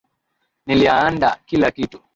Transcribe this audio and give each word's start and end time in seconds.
Nilianda 0.65 1.37
kila 1.45 1.71
kitu. 1.71 2.01